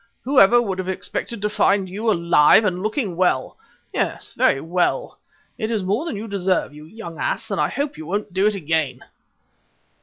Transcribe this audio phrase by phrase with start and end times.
[0.23, 3.59] "Whoever would have expected to find you alive and looking well
[3.93, 5.19] yes, very well?
[5.59, 8.47] It is more than you deserve, you young ass, and I hope you won't do
[8.47, 9.03] it again."